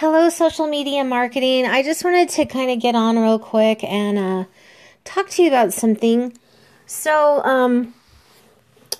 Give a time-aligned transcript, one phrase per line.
[0.00, 1.66] Hello, social media marketing.
[1.66, 4.44] I just wanted to kind of get on real quick and uh,
[5.04, 6.32] talk to you about something.
[6.86, 7.92] So, um,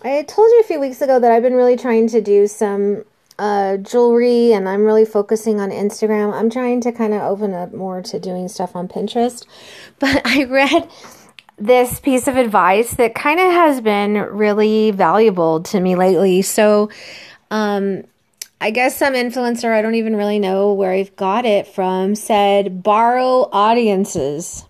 [0.05, 3.07] I told you a few weeks ago that I've been really trying to do some
[3.39, 6.35] uh, jewelry and I'm really focusing on Instagram.
[6.35, 9.47] I'm trying to kind of open up more to doing stuff on Pinterest.
[10.01, 10.87] But I read
[11.57, 16.43] this piece of advice that kind of has been really valuable to me lately.
[16.43, 16.91] So,
[17.51, 18.05] um,
[18.61, 22.83] I guess some influencer, I don't even really know where I've got it from, said
[22.83, 24.65] borrow audiences.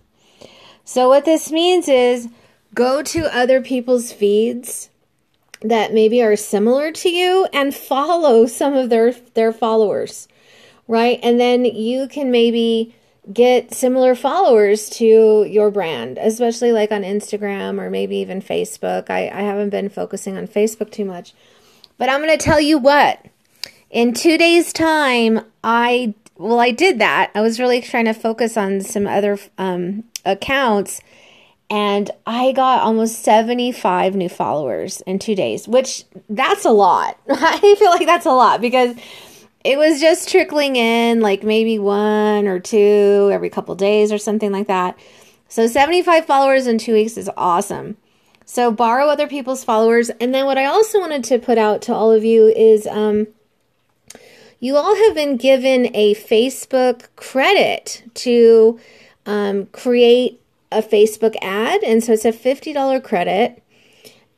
[0.85, 2.29] So, what this means is
[2.73, 4.89] go to other people's feeds
[5.61, 10.27] that maybe are similar to you and follow some of their their followers
[10.91, 11.19] right?
[11.23, 12.93] And then you can maybe
[13.31, 19.09] get similar followers to your brand especially like on instagram or maybe even facebook.
[19.11, 21.33] I, I haven't been focusing on facebook too much.
[21.97, 23.23] But i'm going to tell you what
[23.91, 28.57] in two days time i well i did that i was really trying to focus
[28.57, 31.01] on some other um, accounts
[31.71, 37.17] and I got almost 75 new followers in two days, which that's a lot.
[37.29, 38.93] I feel like that's a lot because
[39.63, 44.51] it was just trickling in like maybe one or two every couple days or something
[44.51, 44.99] like that.
[45.47, 47.95] So 75 followers in two weeks is awesome.
[48.43, 50.09] So borrow other people's followers.
[50.09, 53.27] And then what I also wanted to put out to all of you is um,
[54.61, 58.79] you all have been given a Facebook credit to
[59.25, 60.39] um, create
[60.71, 61.83] a Facebook ad.
[61.83, 63.61] And so it's a $50 credit.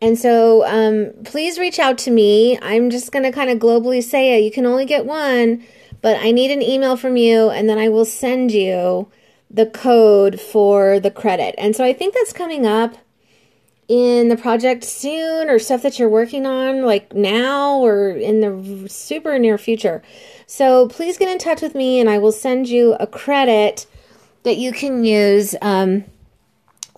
[0.02, 2.58] And so um, please reach out to me.
[2.62, 4.44] I'm just going to kind of globally say it.
[4.46, 5.64] You can only get one,
[6.02, 9.10] but I need an email from you, and then I will send you
[9.50, 11.56] the code for the credit.
[11.58, 12.98] And so I think that's coming up
[13.88, 18.90] in the project soon or stuff that you're working on like now or in the
[18.90, 20.02] super near future.
[20.48, 23.86] So please get in touch with me and I will send you a credit
[24.44, 26.06] that you can use um,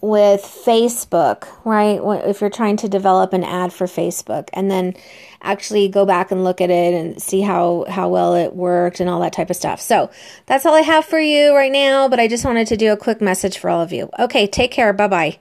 [0.02, 2.00] with Facebook, right?
[2.28, 4.96] If you're trying to develop an ad for Facebook and then
[5.42, 9.10] actually go back and look at it and see how how well it worked and
[9.10, 9.80] all that type of stuff.
[9.80, 10.10] So,
[10.48, 12.98] that's all I have for you right now, but I just wanted to do a
[12.98, 14.10] quick message for all of you.
[14.20, 14.92] Okay, take care.
[14.92, 15.40] Bye-bye.